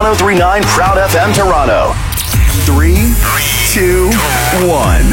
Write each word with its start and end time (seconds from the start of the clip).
1039 0.00 0.62
Proud 0.62 1.10
FM 1.10 1.34
Toronto. 1.34 1.92
Three, 2.62 3.10
two, 3.74 4.06
one. 4.70 5.10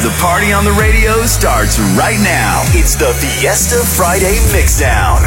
The 0.00 0.16
party 0.20 0.52
on 0.52 0.64
the 0.64 0.70
radio 0.78 1.26
starts 1.26 1.76
right 1.98 2.20
now. 2.22 2.62
It's 2.66 2.94
the 2.94 3.12
Fiesta 3.14 3.84
Friday 3.84 4.36
Mixdown. 4.54 5.22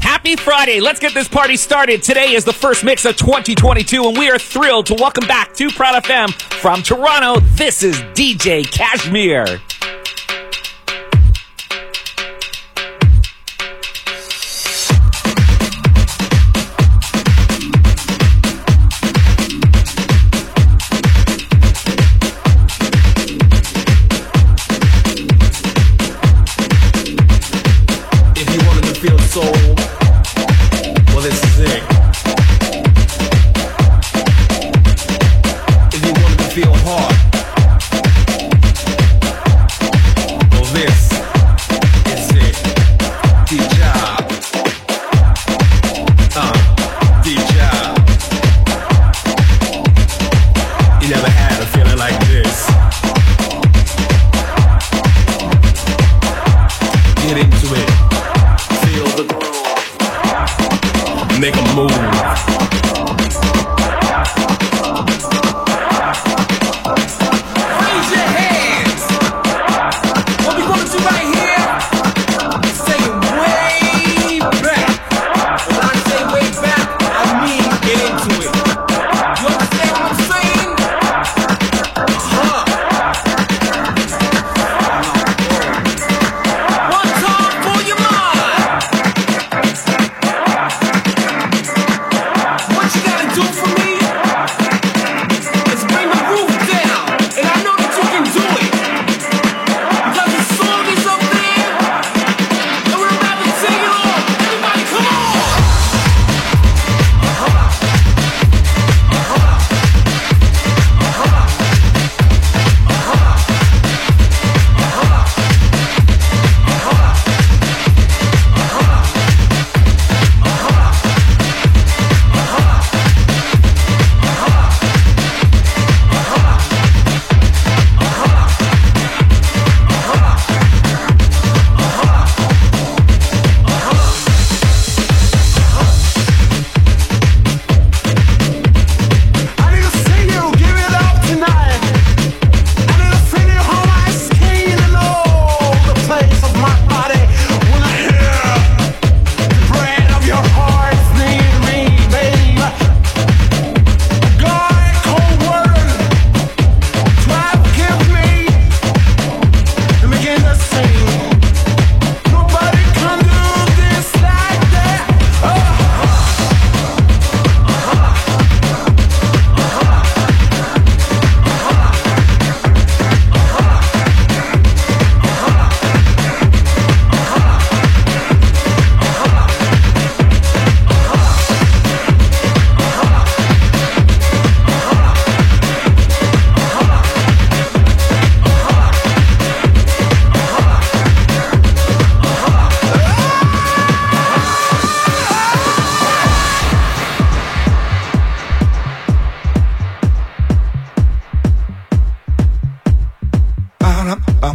Happy 0.00 0.36
Friday. 0.36 0.80
Let's 0.80 0.98
get 0.98 1.12
this 1.12 1.28
party 1.28 1.58
started. 1.58 2.02
Today 2.02 2.32
is 2.32 2.46
the 2.46 2.52
first 2.54 2.82
mix 2.82 3.04
of 3.04 3.14
2022, 3.16 4.06
and 4.06 4.16
we 4.16 4.30
are 4.30 4.38
thrilled 4.38 4.86
to 4.86 4.94
welcome 4.94 5.26
back 5.28 5.52
to 5.56 5.68
Proud 5.68 6.02
FM 6.02 6.32
from 6.32 6.82
Toronto. 6.82 7.40
This 7.56 7.82
is 7.82 8.00
DJ 8.14 8.64
Cashmere. 8.72 9.60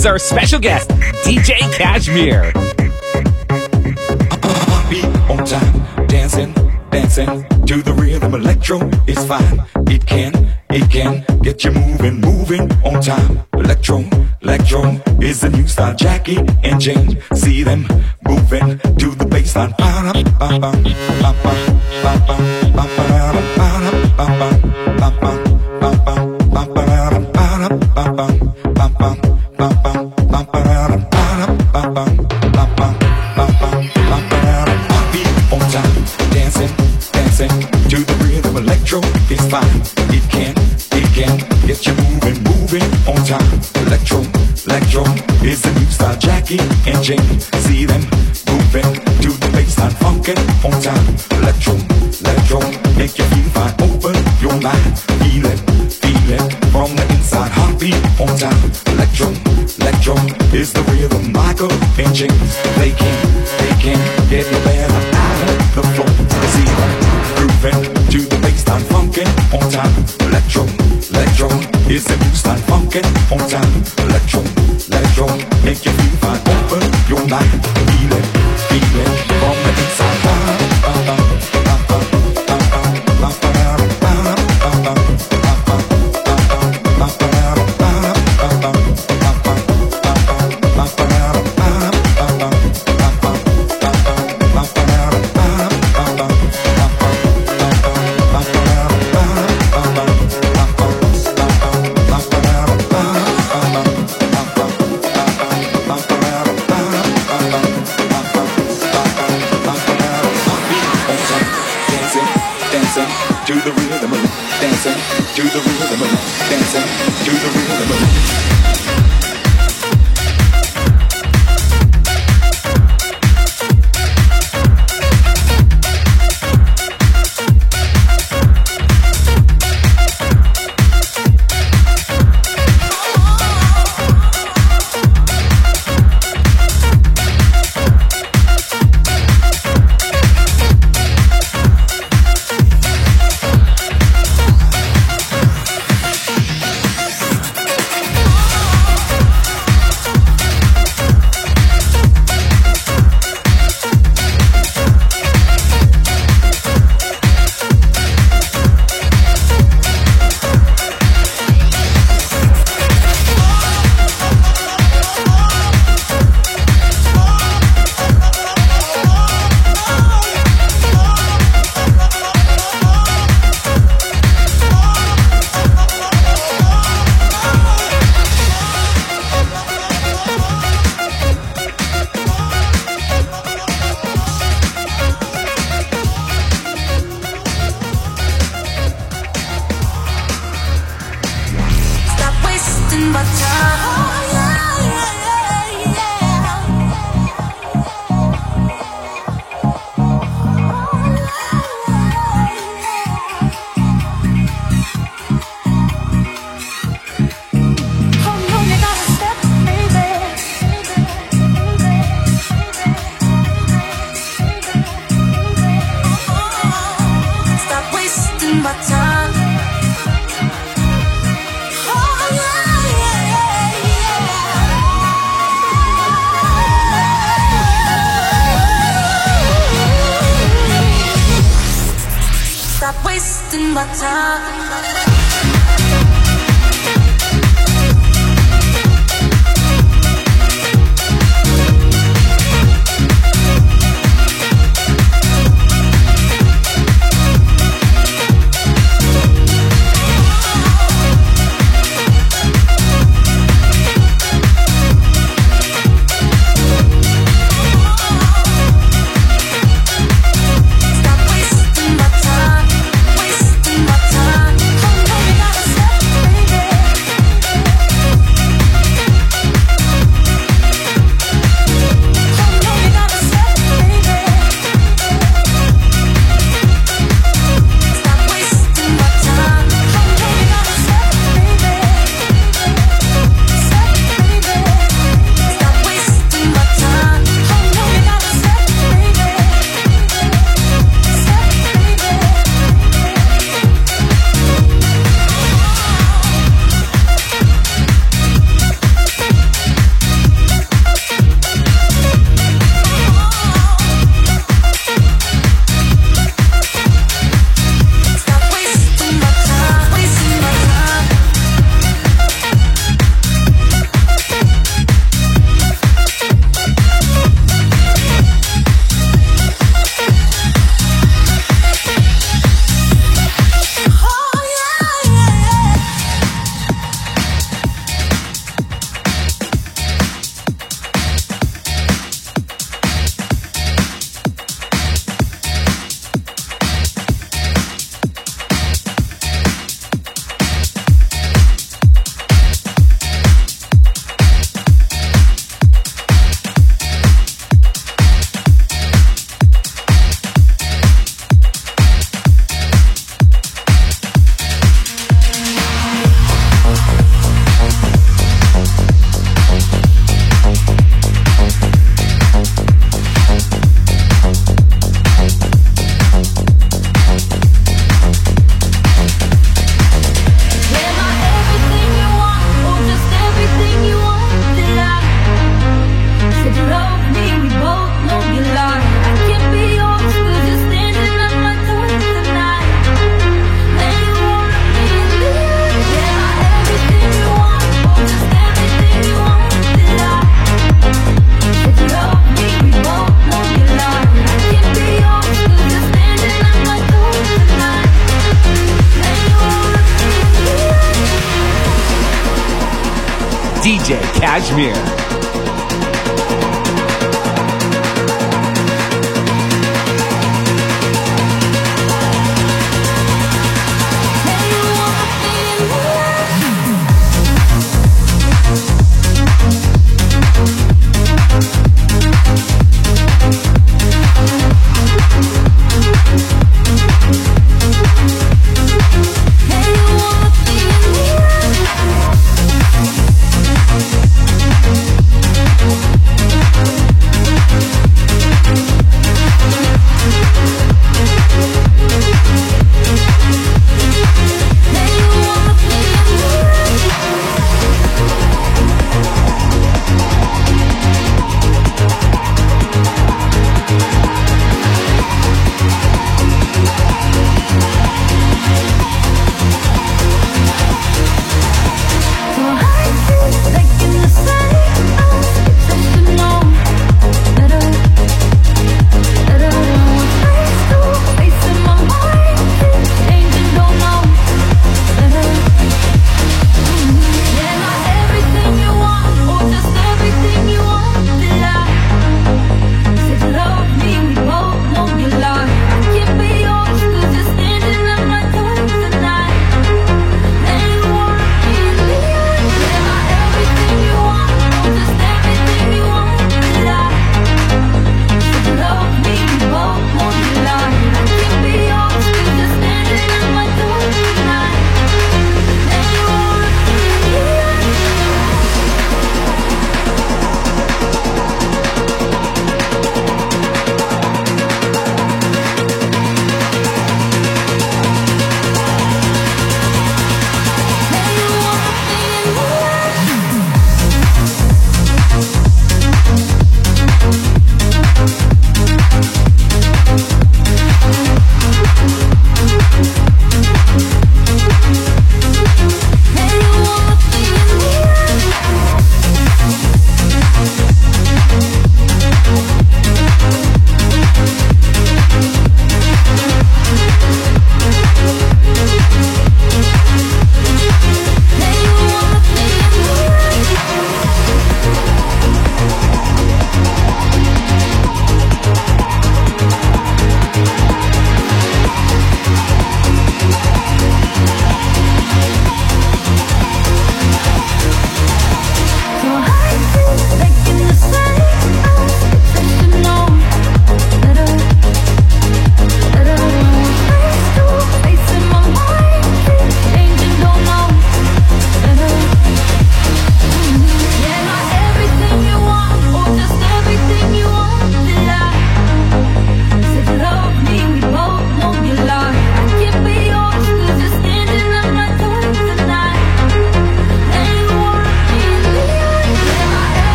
is 0.00 0.06
our 0.06 0.18
special 0.18 0.58
guest, 0.58 0.88
DJ 1.26 1.58
Cashmere. 1.76 2.52
Be 4.88 5.02
on 5.28 5.44
time, 5.44 6.06
dancing, 6.06 6.54
dancing 6.90 7.44
to 7.66 7.82
the 7.82 7.92
rhythm. 7.92 8.34
Electro 8.34 8.78
is 9.06 9.22
fine. 9.26 9.62
It 9.88 10.06
can, 10.06 10.32
it 10.70 10.90
can 10.90 11.22
get 11.42 11.64
you 11.64 11.72
moving, 11.72 12.18
moving 12.18 12.72
on 12.82 13.02
time. 13.02 13.40
Electro, 13.52 14.02
electro 14.40 14.82
is 15.20 15.42
the 15.42 15.50
new 15.50 15.68
style. 15.68 15.94
Jackie 15.94 16.38
and 16.62 16.80
Jane 16.80 17.20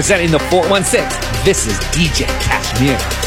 representing 0.00 0.30
the 0.30 0.38
416. 0.38 1.44
This 1.44 1.66
is 1.66 1.78
DJ 1.92 2.24
Cashmere. 2.40 3.19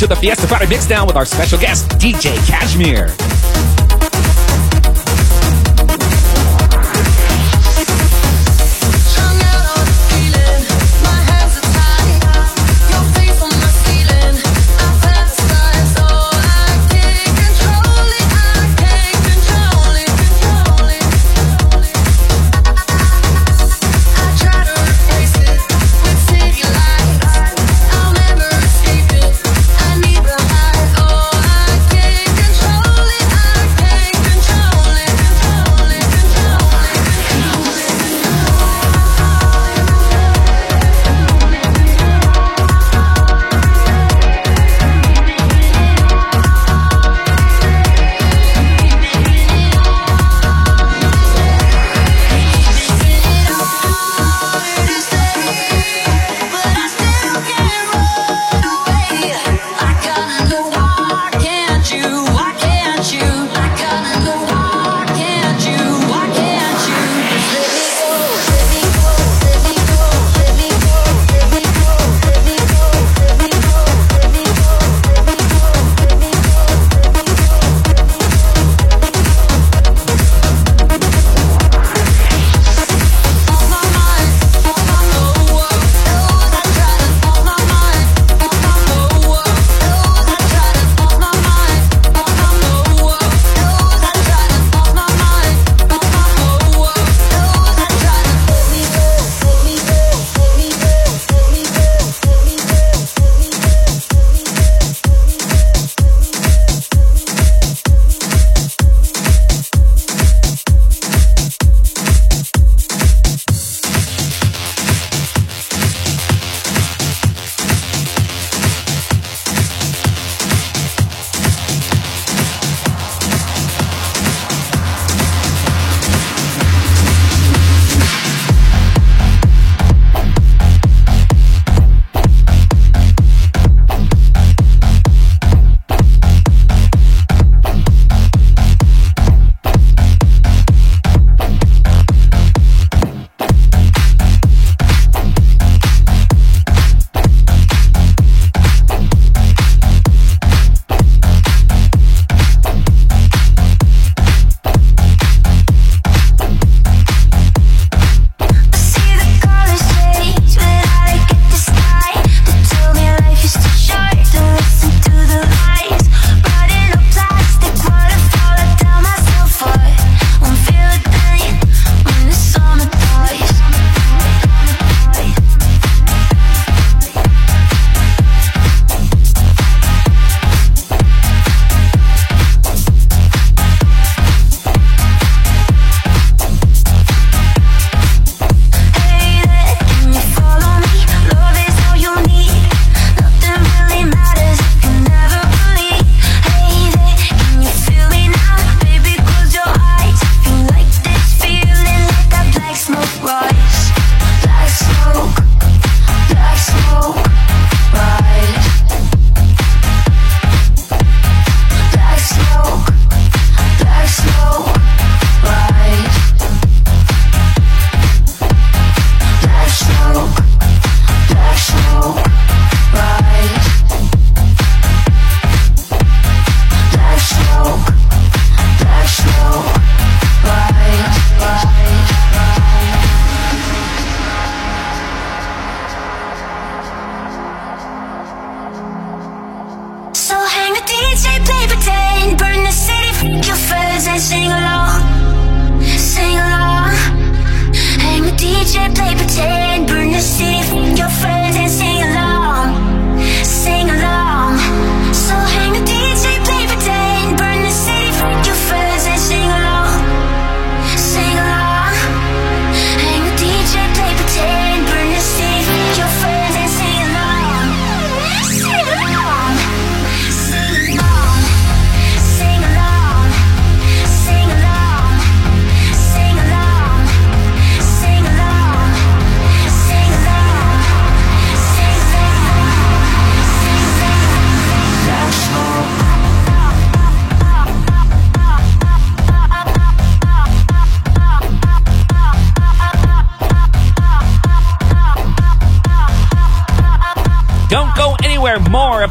to 0.00 0.06
the 0.06 0.16
Fiesta 0.16 0.46
Party 0.46 0.64
Mixdown 0.64 1.06
with 1.06 1.14
our 1.14 1.26
special 1.26 1.58
guest, 1.58 1.86
DJ 1.98 2.34
Cashmere. 2.48 3.29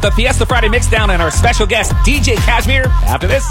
The 0.02 0.10
Fiesta 0.12 0.46
Friday 0.46 0.68
Mixdown 0.68 1.10
and 1.10 1.20
our 1.20 1.30
special 1.30 1.66
guest, 1.66 1.92
DJ 2.06 2.34
Cashmere, 2.36 2.86
after 3.04 3.26
this. 3.26 3.44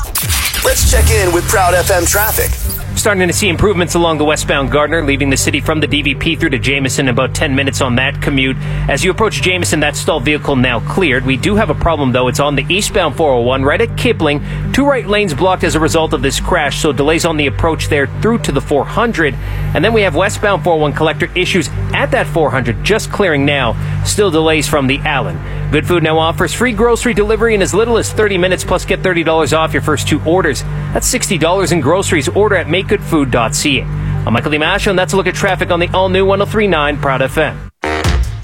Let's 0.65 0.89
check 0.89 1.07
in 1.11 1.31
with 1.31 1.47
Proud 1.47 1.75
FM 1.75 2.09
traffic. 2.09 2.49
Starting 2.97 3.27
to 3.27 3.33
see 3.33 3.49
improvements 3.49 3.93
along 3.93 4.17
the 4.17 4.25
westbound 4.25 4.71
Gardiner, 4.71 5.03
leaving 5.03 5.29
the 5.29 5.37
city 5.37 5.61
from 5.61 5.79
the 5.79 5.87
DVP 5.87 6.39
through 6.39 6.49
to 6.49 6.57
Jameson. 6.57 7.07
About 7.07 7.35
10 7.35 7.53
minutes 7.53 7.81
on 7.81 7.95
that 7.97 8.19
commute. 8.19 8.57
As 8.89 9.03
you 9.03 9.11
approach 9.11 9.43
Jameson, 9.43 9.79
that 9.81 9.95
stalled 9.95 10.25
vehicle 10.25 10.55
now 10.55 10.79
cleared. 10.79 11.23
We 11.23 11.37
do 11.37 11.53
have 11.55 11.69
a 11.69 11.75
problem 11.75 12.11
though. 12.13 12.27
It's 12.27 12.39
on 12.39 12.55
the 12.55 12.65
eastbound 12.67 13.15
401 13.15 13.63
right 13.63 13.79
at 13.79 13.95
Kipling. 13.95 14.41
Two 14.73 14.87
right 14.87 15.05
lanes 15.05 15.35
blocked 15.35 15.63
as 15.63 15.75
a 15.75 15.79
result 15.79 16.13
of 16.13 16.23
this 16.23 16.39
crash, 16.39 16.81
so 16.81 16.91
delays 16.91 17.25
on 17.25 17.37
the 17.37 17.45
approach 17.45 17.89
there 17.89 18.07
through 18.21 18.39
to 18.39 18.51
the 18.51 18.59
400. 18.59 19.35
And 19.35 19.85
then 19.85 19.93
we 19.93 20.01
have 20.01 20.15
westbound 20.15 20.63
401 20.63 20.93
collector 20.93 21.31
issues 21.37 21.69
at 21.93 22.07
that 22.07 22.25
400, 22.25 22.83
just 22.83 23.11
clearing 23.11 23.45
now. 23.45 24.03
Still 24.03 24.31
delays 24.31 24.67
from 24.67 24.87
the 24.87 24.97
Allen. 25.01 25.37
Good 25.71 25.87
Food 25.87 26.01
now 26.01 26.17
offers 26.17 26.51
free 26.51 26.71
grocery 26.71 27.13
delivery 27.13 27.53
in 27.53 27.61
as 27.61 27.75
little 27.75 27.99
as 27.99 28.11
30 28.11 28.39
minutes, 28.39 28.63
plus 28.63 28.85
get 28.85 29.01
$30 29.01 29.55
off 29.55 29.71
your 29.71 29.83
first 29.83 30.07
two 30.07 30.19
orders. 30.23 30.63
That's 30.93 31.13
$60 31.13 31.71
in 31.71 31.79
groceries. 31.79 32.27
Order 32.27 32.55
at 32.55 32.65
makegoodfood.ca. 32.65 33.83
I'm 33.83 34.33
Michael 34.33 34.51
Dimasio, 34.51 34.89
and 34.89 34.97
that's 34.97 35.13
a 35.13 35.15
look 35.15 35.27
at 35.27 35.35
traffic 35.35 35.69
on 35.69 35.79
the 35.79 35.87
all-new 35.89 36.25
1039 36.25 36.97
Proud 36.97 37.21
FM. 37.21 37.69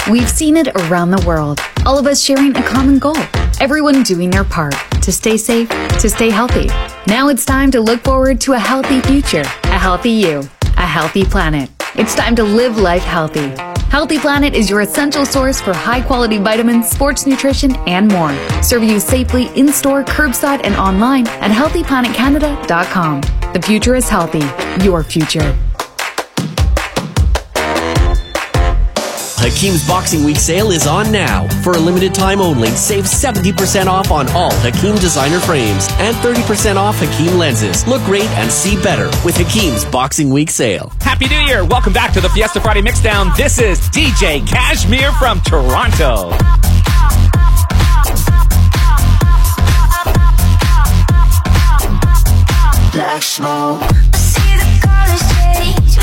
We've 0.08 0.30
seen 0.30 0.56
it 0.56 0.68
around 0.68 1.10
the 1.10 1.26
world, 1.26 1.60
all 1.84 1.98
of 1.98 2.06
us 2.06 2.22
sharing 2.22 2.56
a 2.56 2.62
common 2.62 3.00
goal. 3.00 3.18
Everyone 3.60 4.04
doing 4.04 4.30
their 4.30 4.44
part 4.44 4.76
to 5.02 5.12
stay 5.12 5.36
safe, 5.36 5.68
to 5.70 6.08
stay 6.08 6.30
healthy. 6.30 6.68
Now 7.08 7.30
it's 7.30 7.44
time 7.44 7.72
to 7.72 7.82
look 7.82 8.04
forward 8.04 8.40
to 8.42 8.54
a 8.54 8.60
healthy 8.60 9.02
future, 9.02 9.42
a 9.42 9.80
healthy 9.80 10.12
you, 10.12 10.44
a 10.78 10.86
healthy 10.86 11.26
planet. 11.26 11.72
It's 11.96 12.14
time 12.14 12.36
to 12.36 12.44
live 12.44 12.78
life 12.78 13.04
healthy. 13.04 13.75
Healthy 13.96 14.20
Planet 14.20 14.54
is 14.54 14.70
your 14.70 14.82
essential 14.82 15.26
source 15.26 15.62
for 15.62 15.74
high 15.74 16.02
quality 16.02 16.38
vitamins, 16.38 16.90
sports 16.90 17.26
nutrition, 17.26 17.74
and 17.88 18.10
more. 18.10 18.36
Serve 18.62 18.84
you 18.84 19.00
safely 19.00 19.48
in 19.58 19.70
store, 19.70 20.04
curbside, 20.04 20.66
and 20.66 20.76
online 20.76 21.26
at 21.28 21.50
healthyplanetcanada.com. 21.50 23.22
The 23.54 23.62
future 23.62 23.96
is 23.96 24.10
healthy. 24.10 24.44
Your 24.84 25.02
future. 25.02 25.58
Hakim's 29.46 29.88
Boxing 29.88 30.24
Week 30.24 30.38
sale 30.38 30.72
is 30.72 30.88
on 30.88 31.12
now. 31.12 31.48
For 31.62 31.74
a 31.74 31.78
limited 31.78 32.16
time 32.16 32.42
only, 32.42 32.70
save 32.70 33.04
70% 33.04 33.86
off 33.86 34.10
on 34.10 34.28
all 34.30 34.52
Hakim 34.56 34.96
designer 34.96 35.40
frames 35.40 35.88
and 36.00 36.16
30% 36.16 36.78
off 36.78 36.98
Hakim 36.98 37.38
lenses. 37.38 37.88
Look 37.88 38.02
great 38.06 38.28
and 38.40 38.52
see 38.52 38.76
better 38.82 39.06
with 39.24 39.38
Hakim's 39.38 39.86
Boxing 39.86 40.32
Week 40.32 40.50
sale. 40.50 40.92
Happy 41.02 41.28
New 41.28 41.40
Year. 41.42 41.64
Welcome 41.64 41.94
back 41.94 42.12
to 42.14 42.22
the 42.22 42.30
Fiesta 42.30 42.60
Friday 42.60 42.82
Mixdown. 42.82 43.38
This 43.38 43.60
is 43.60 43.80
DJ 43.90 44.48
Cashmere 44.48 45.12
from 45.12 45.40
Toronto. 45.42 46.30
Black 52.92 53.22
smoke. 53.22 53.84
See 54.16 54.56
the 54.58 54.80
colors 54.82 55.22
change, 55.36 55.98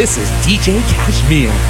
this 0.00 0.16
is 0.16 0.30
DJ 0.46 0.80
Cashmere. 0.94 1.69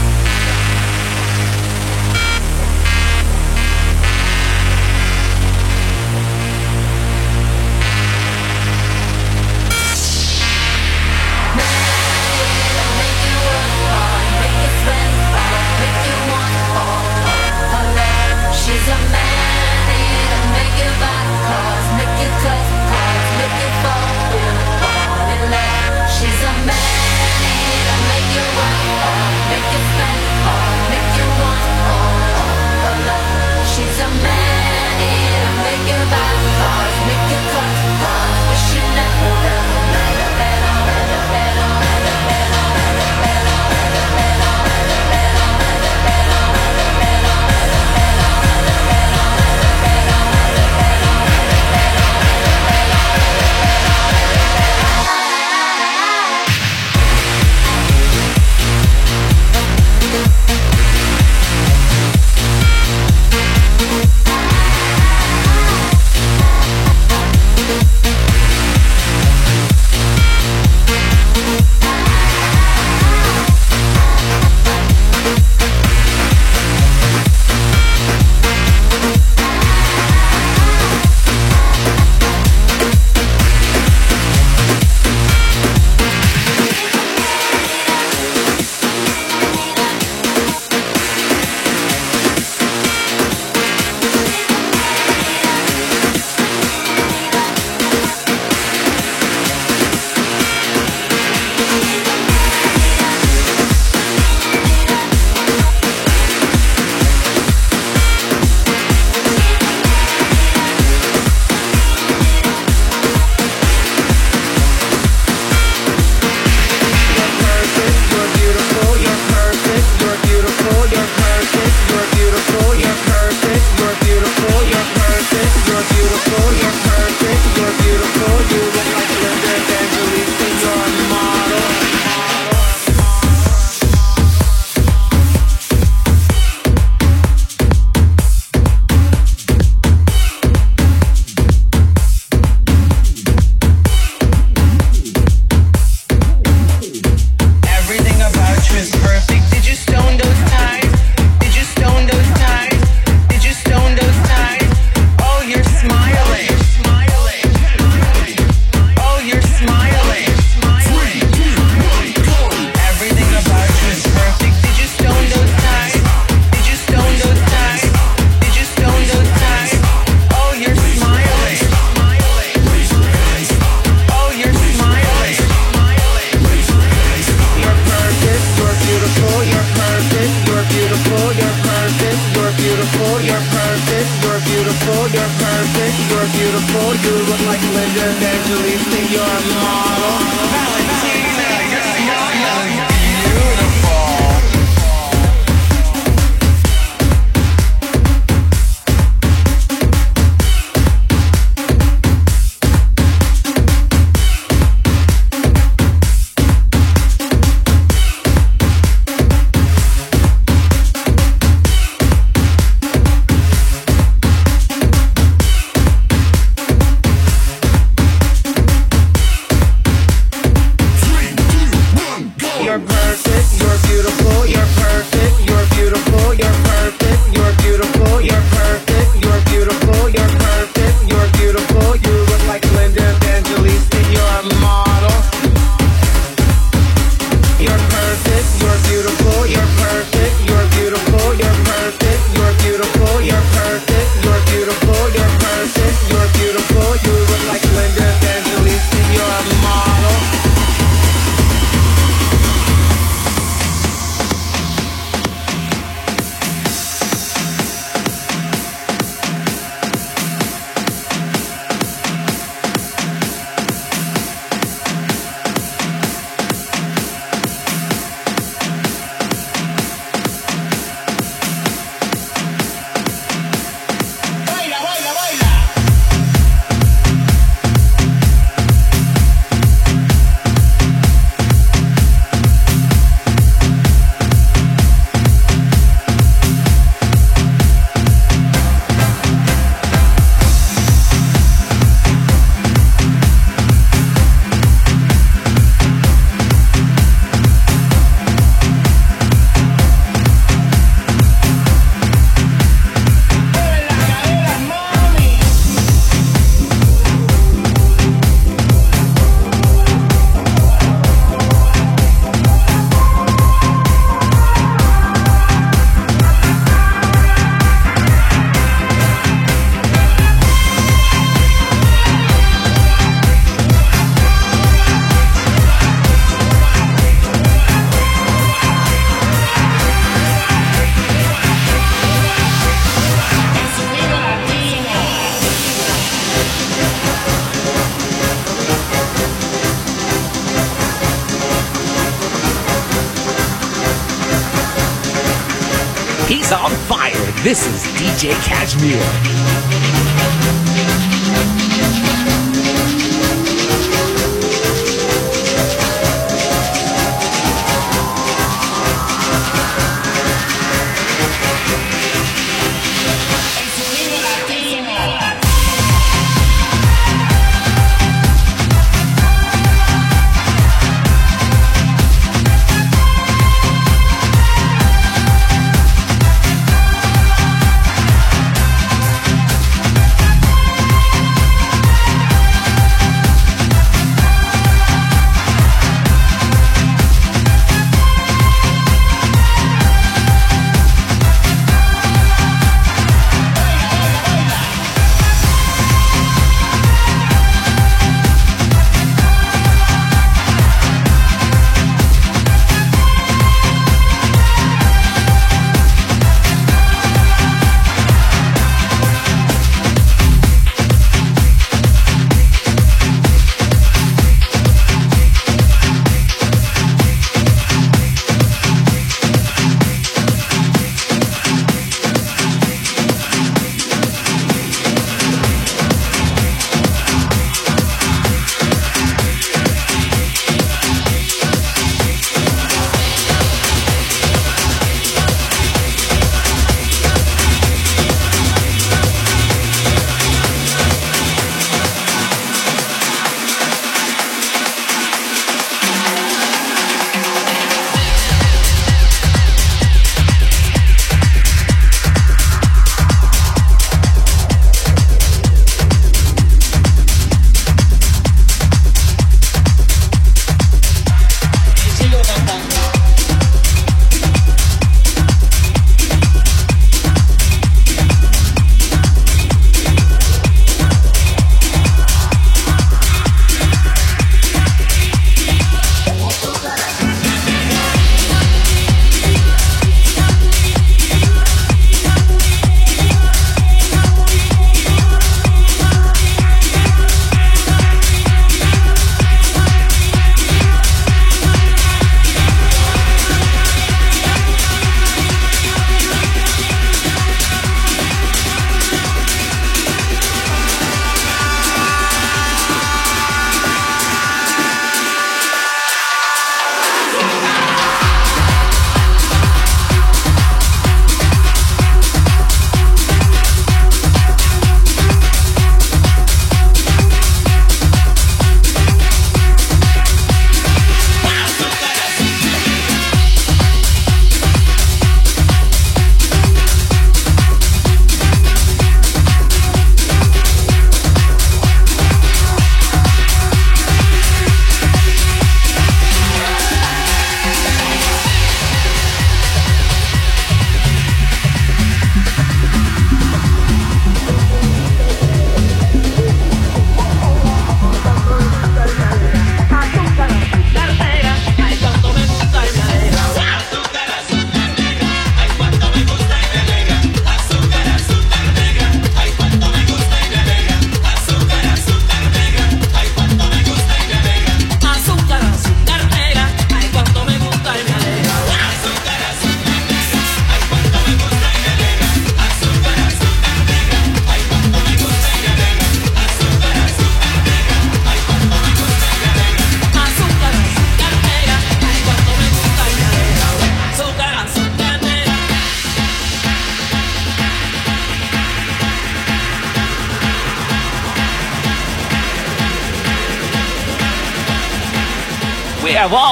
DJ 348.20 348.34
Cashmere. 348.44 349.19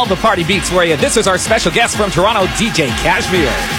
The 0.09 0.17
party 0.17 0.45
beats 0.45 0.71
for 0.71 0.85
you. 0.85 0.97
This 0.97 1.17
is 1.17 1.27
our 1.27 1.39
special 1.39 1.71
guest 1.71 1.97
from 1.97 2.11
Toronto, 2.11 2.47
DJ 2.55 2.89
Cashmere. 3.03 3.78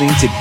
Listening 0.00 0.28
to 0.28 0.33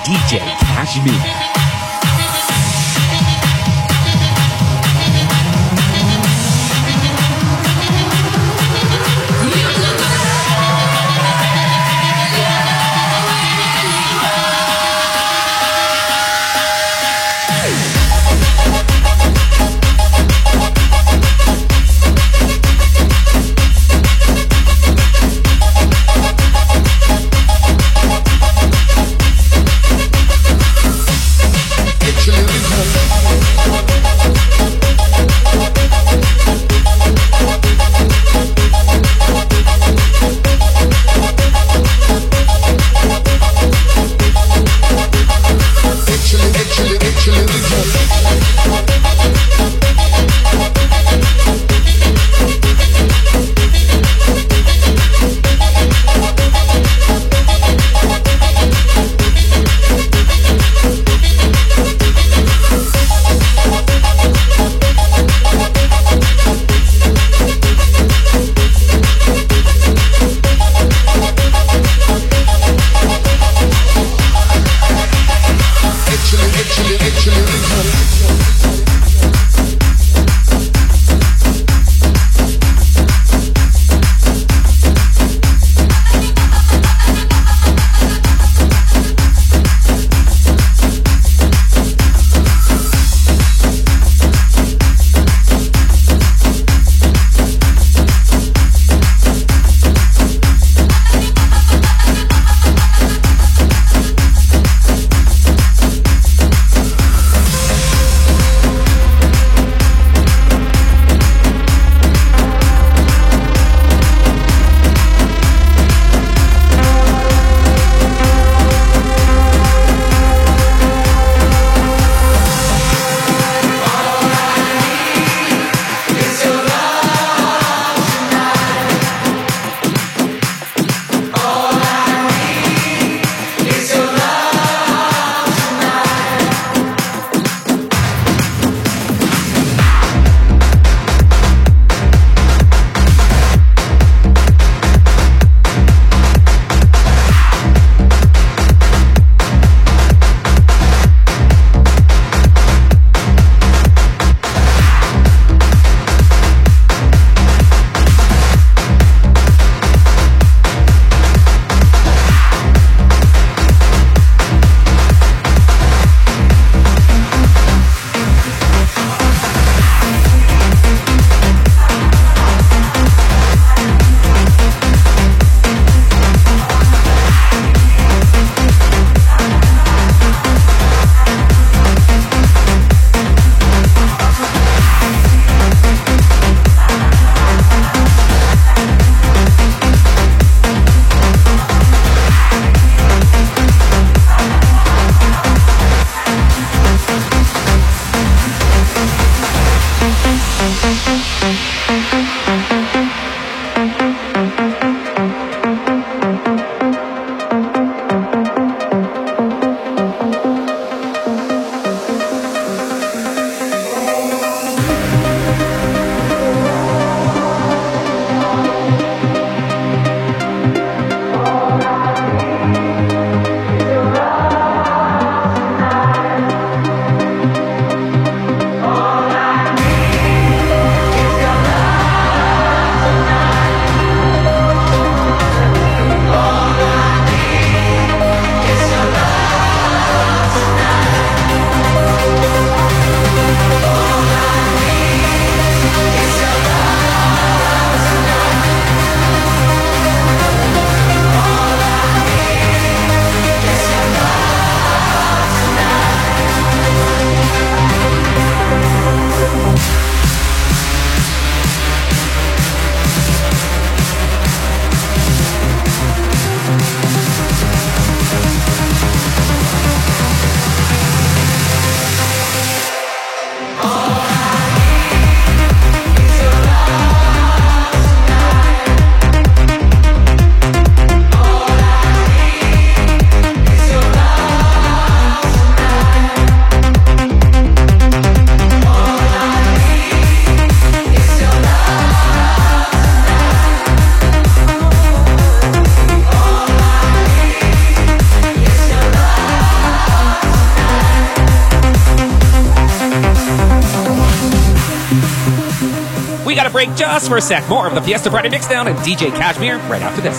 break 306.86 306.97
just 306.97 307.29
for 307.29 307.38
a 307.38 307.41
sec. 307.41 307.67
More 307.69 307.88
of 307.88 307.95
the 307.95 308.01
Fiesta 308.01 308.29
Friday 308.29 308.49
Mixdown 308.49 308.88
and 308.88 308.97
DJ 308.99 309.29
Cashmere 309.36 309.77
right 309.89 310.01
after 310.01 310.21
this. 310.21 310.38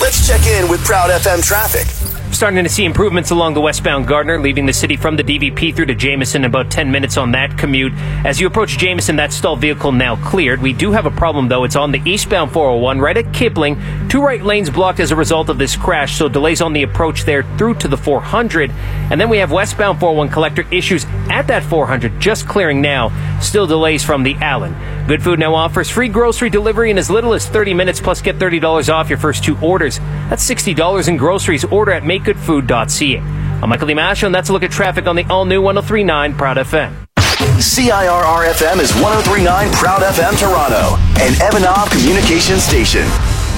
Let's 0.00 0.26
check 0.26 0.44
in 0.46 0.68
with 0.68 0.84
Proud 0.84 1.10
FM 1.10 1.42
traffic. 1.42 1.86
Starting 2.32 2.64
to 2.64 2.70
see 2.70 2.84
improvements 2.84 3.30
along 3.30 3.54
the 3.54 3.60
westbound 3.60 4.08
Gardiner, 4.08 4.40
leaving 4.40 4.66
the 4.66 4.72
city 4.72 4.96
from 4.96 5.16
the 5.16 5.22
DVP 5.22 5.76
through 5.76 5.86
to 5.86 5.94
Jameson. 5.94 6.44
About 6.44 6.70
10 6.70 6.90
minutes 6.90 7.16
on 7.16 7.30
that 7.32 7.56
commute. 7.56 7.92
As 8.24 8.40
you 8.40 8.48
approach 8.48 8.78
Jameson, 8.78 9.16
that 9.16 9.32
stalled 9.32 9.60
vehicle 9.60 9.92
now 9.92 10.16
cleared. 10.16 10.60
We 10.60 10.72
do 10.72 10.90
have 10.90 11.06
a 11.06 11.10
problem 11.10 11.48
though. 11.48 11.62
It's 11.62 11.76
on 11.76 11.92
the 11.92 12.00
eastbound 12.04 12.50
401 12.50 12.98
right 12.98 13.16
at 13.16 13.32
Kipling. 13.32 13.80
Two 14.08 14.22
right 14.22 14.42
lanes 14.42 14.70
blocked 14.70 14.98
as 14.98 15.12
a 15.12 15.16
result 15.16 15.50
of 15.50 15.58
this 15.58 15.76
crash, 15.76 16.16
so 16.16 16.28
delays 16.28 16.60
on 16.60 16.72
the 16.72 16.82
approach 16.82 17.24
there 17.24 17.44
through 17.56 17.74
to 17.74 17.86
the 17.86 17.98
400. 17.98 18.70
And 19.10 19.20
then 19.20 19.28
we 19.28 19.38
have 19.38 19.52
westbound 19.52 20.00
401 20.00 20.30
collector 20.30 20.66
issues 20.72 21.04
at 21.30 21.46
that 21.46 21.62
400, 21.62 22.18
just 22.18 22.48
clearing 22.48 22.80
now. 22.80 23.12
Still 23.40 23.66
delays 23.66 24.02
from 24.02 24.24
the 24.24 24.34
Allen. 24.36 24.74
Good 25.08 25.22
Food 25.22 25.40
now 25.40 25.54
offers 25.54 25.90
free 25.90 26.08
grocery 26.08 26.48
delivery 26.48 26.90
in 26.90 26.96
as 26.96 27.10
little 27.10 27.34
as 27.34 27.46
30 27.46 27.74
minutes, 27.74 28.00
plus 28.00 28.22
get 28.22 28.38
$30 28.38 28.92
off 28.92 29.08
your 29.08 29.18
first 29.18 29.42
two 29.42 29.58
orders. 29.58 29.98
That's 30.30 30.48
$60 30.48 31.08
in 31.08 31.16
groceries. 31.16 31.64
Order 31.64 31.92
at 31.92 32.04
makegoodfood.ca. 32.04 33.18
I'm 33.18 33.68
Michael 33.68 33.88
DiMascio, 33.88 34.26
and 34.26 34.34
that's 34.34 34.48
a 34.48 34.52
look 34.52 34.62
at 34.62 34.70
traffic 34.70 35.06
on 35.06 35.16
the 35.16 35.24
all-new 35.24 35.60
1039 35.60 36.36
Proud 36.36 36.56
FM. 36.56 36.94
CIRR 37.16 38.46
FM 38.54 38.80
is 38.80 38.92
1039 39.02 39.72
Proud 39.72 40.02
FM 40.02 40.38
Toronto, 40.38 40.96
an 41.20 41.40
Evanov 41.42 41.90
communication 41.90 42.58
station. 42.58 43.02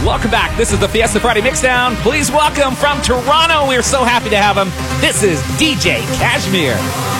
Welcome 0.04 0.30
back. 0.30 0.56
This 0.56 0.72
is 0.72 0.80
the 0.80 0.88
Fiesta 0.88 1.20
Friday 1.20 1.42
Mixdown. 1.42 1.94
Please 1.96 2.30
welcome 2.30 2.74
from 2.74 3.00
Toronto. 3.02 3.68
We're 3.68 3.82
so 3.82 4.02
happy 4.02 4.30
to 4.30 4.36
have 4.36 4.56
him. 4.56 4.68
This 5.00 5.22
is 5.22 5.40
DJ 5.58 6.00
Cashmere. 6.18 7.13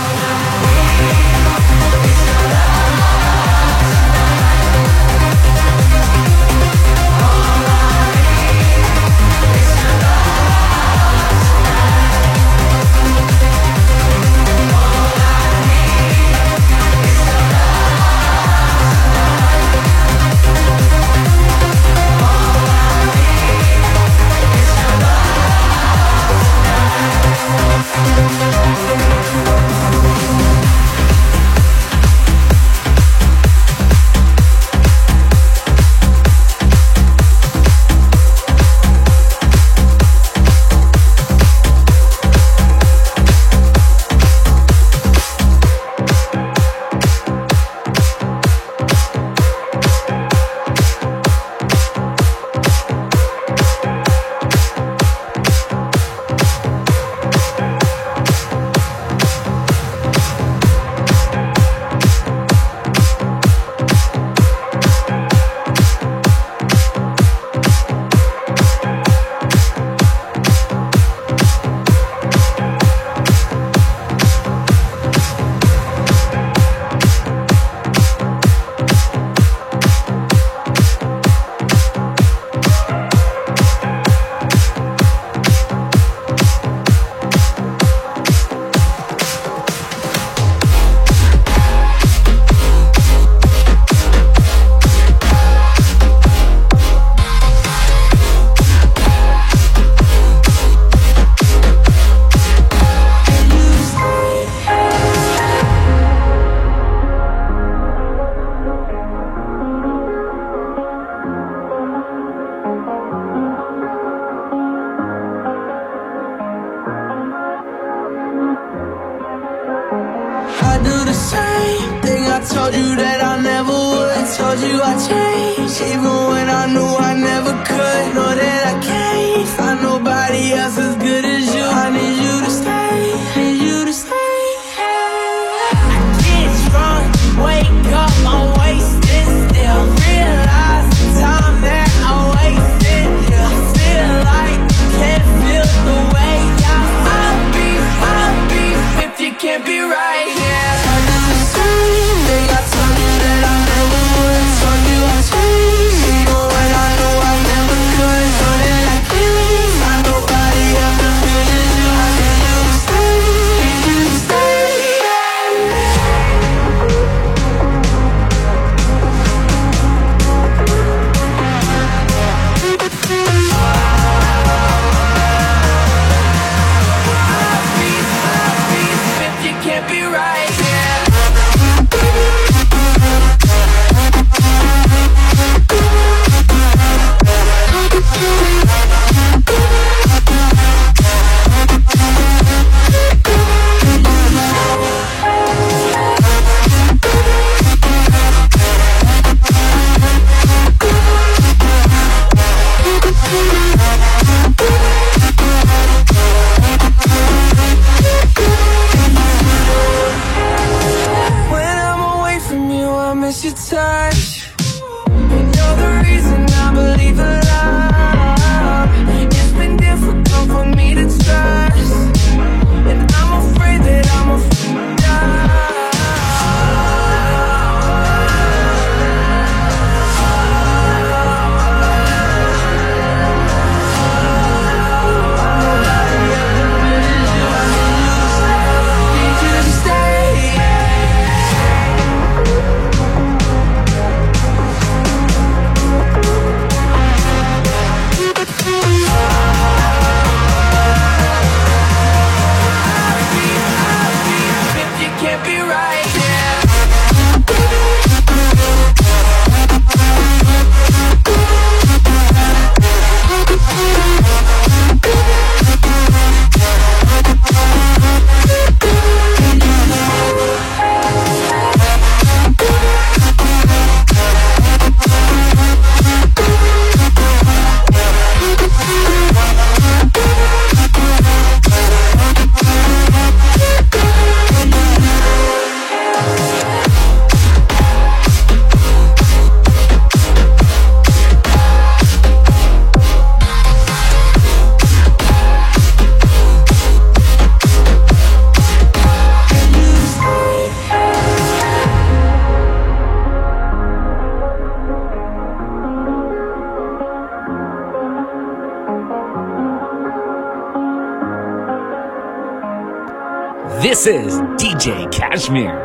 This 313.83 314.07
is 314.07 314.35
DJ 314.61 315.11
Cashmere. 315.11 315.79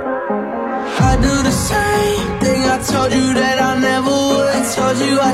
I 1.02 1.16
do 1.22 1.44
the 1.44 1.52
same 1.52 2.40
thing 2.40 2.62
I 2.66 2.78
told 2.84 3.12
you 3.12 3.34
that 3.34 3.62
I 3.62 3.80
never 3.80 4.10
would. 4.10 4.50
I 4.56 4.62
told 4.76 4.98
you 5.00 5.20
I 5.20 5.34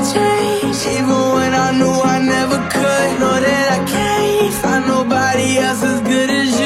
even 0.96 1.22
when 1.36 1.52
I 1.54 1.70
knew 1.78 1.92
I 1.92 2.18
never 2.18 2.56
could. 2.68 3.20
Know 3.20 3.40
that 3.40 3.66
I 3.76 3.84
can't 3.84 4.54
find 4.54 4.86
nobody 4.86 5.58
else 5.58 5.82
as 5.82 6.00
good 6.00 6.30
as 6.30 6.60
you. 6.60 6.65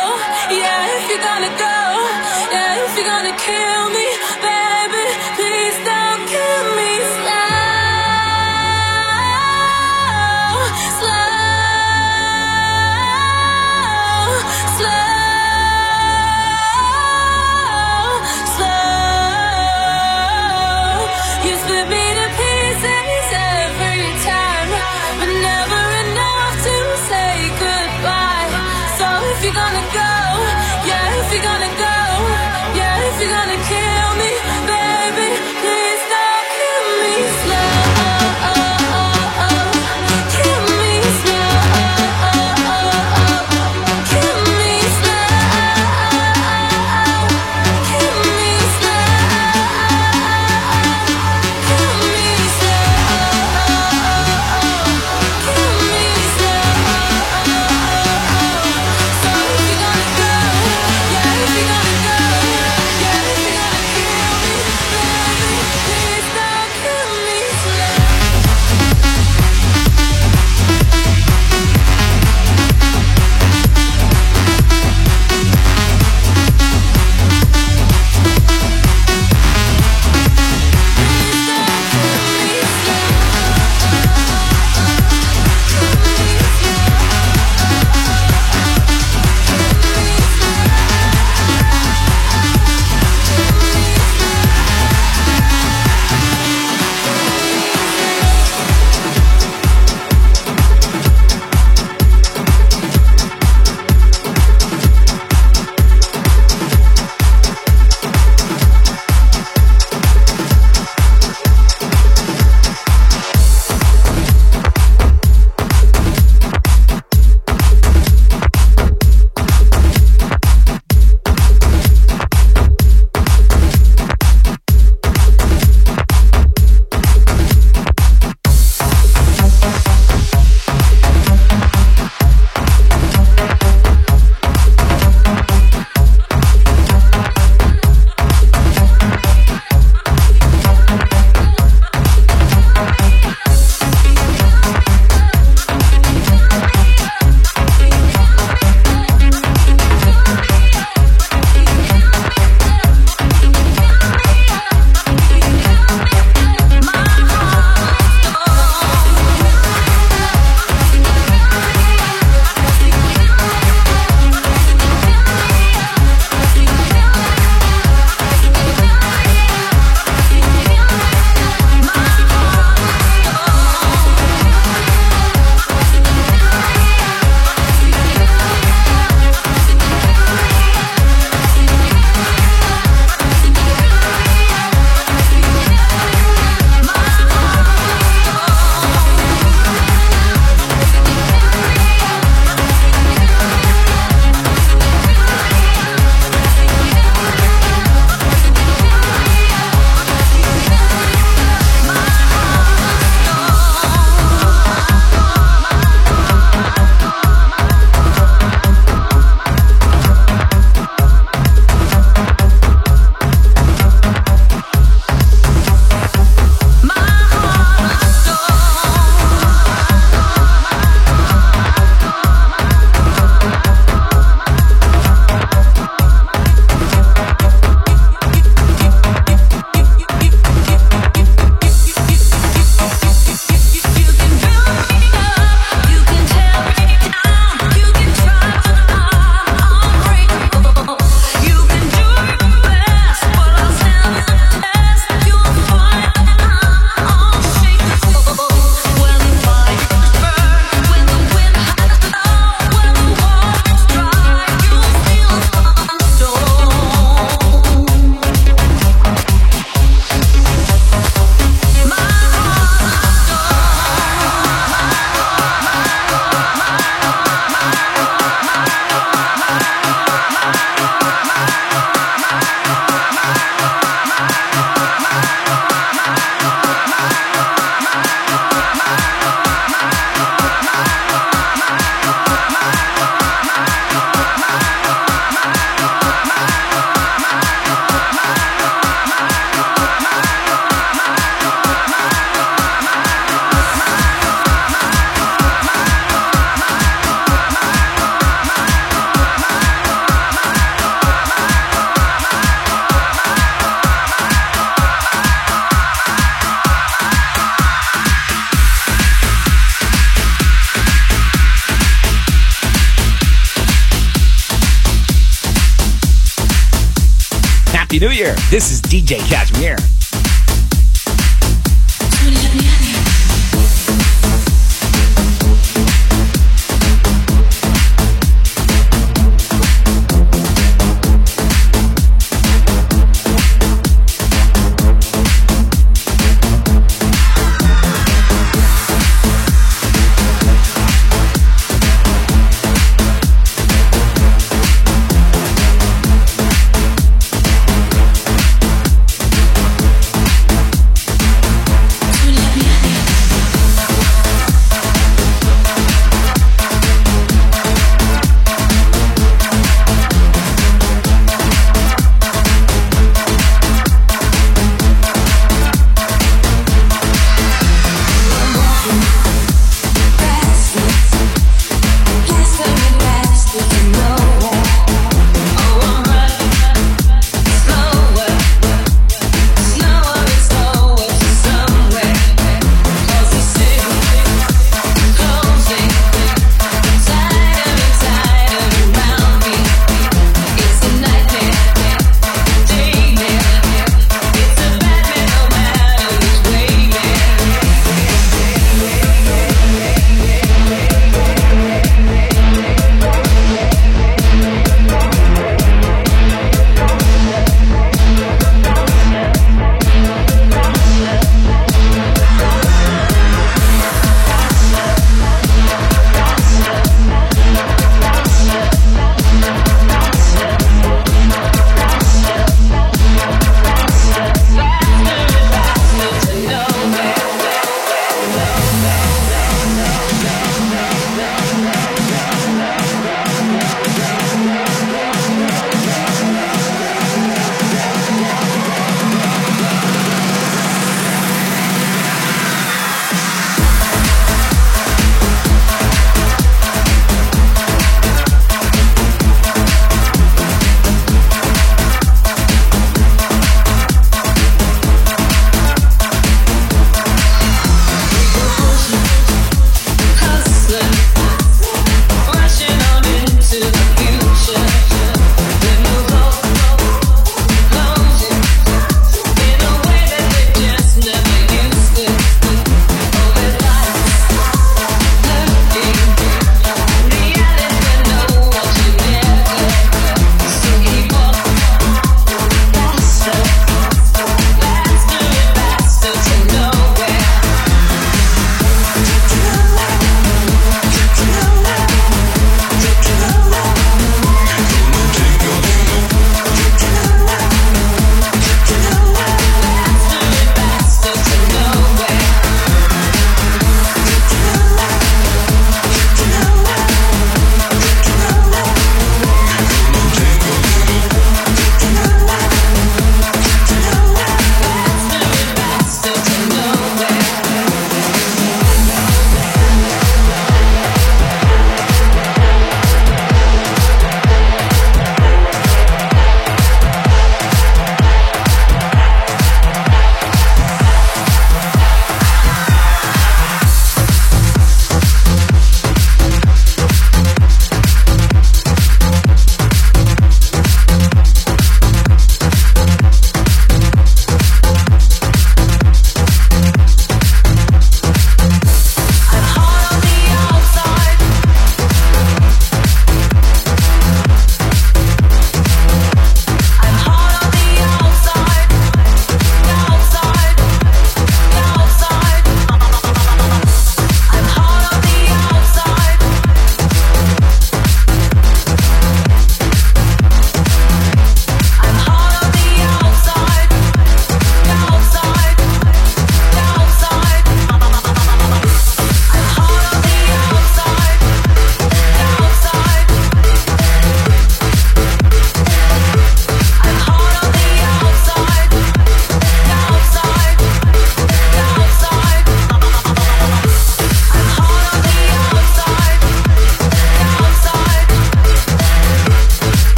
Yeah, 0.51 0.97
if 0.97 1.09
you're 1.09 1.19
gonna 1.23 1.49
go, 1.57 1.77
yeah, 2.51 2.83
if 2.83 2.97
you're 2.97 3.05
gonna 3.05 3.37
kill. 3.37 3.80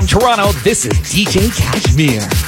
From 0.00 0.06
Toronto, 0.06 0.50
this 0.62 0.86
is 0.86 0.94
DJ 0.94 1.54
Kashmir. 1.54 2.39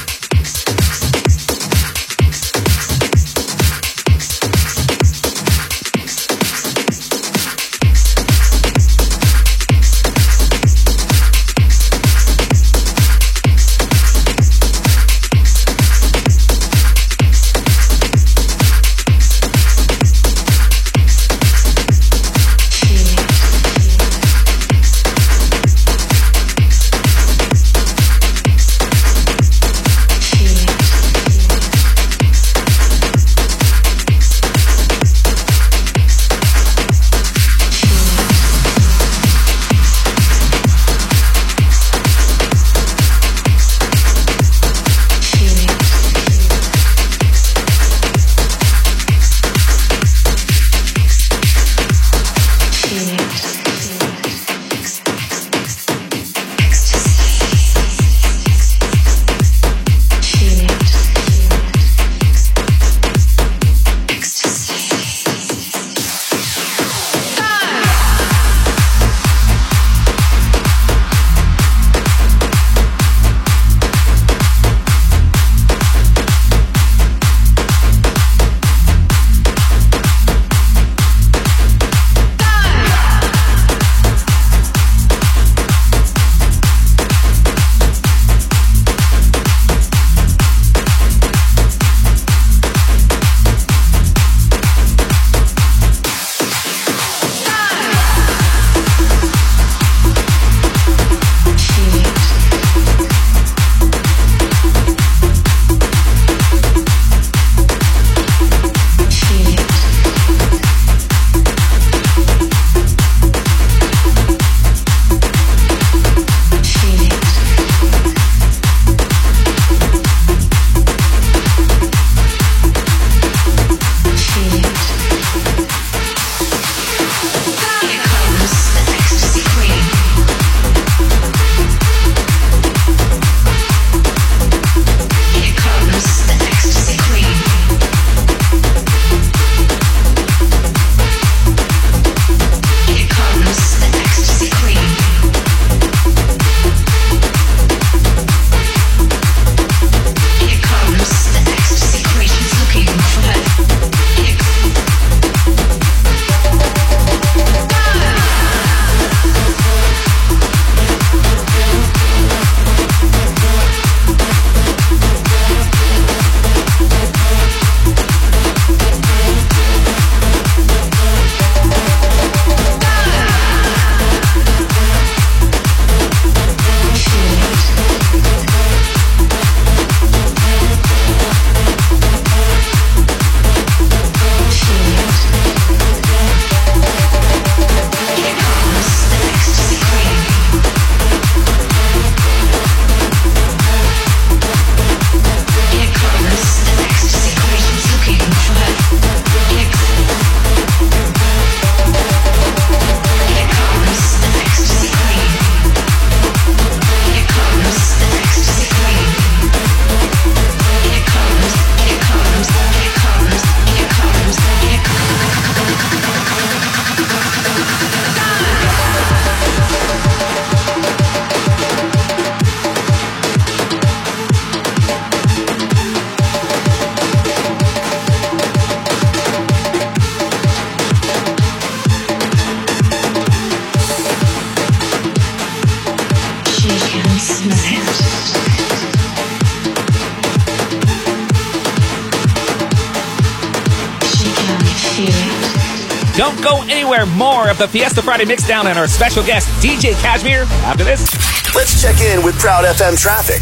The 247.63 247.69
Fiesta 247.69 248.01
Friday 248.01 248.25
Mixdown 248.25 248.65
and 248.65 248.77
our 248.77 248.87
special 248.87 249.23
guest, 249.23 249.47
DJ 249.63 249.93
Kashmir, 250.01 250.41
after 250.65 250.83
this. 250.83 251.07
Let's 251.55 251.81
check 251.81 252.01
in 252.01 252.21
with 252.25 252.37
Proud 252.37 252.65
FM 252.65 252.99
traffic. 252.99 253.41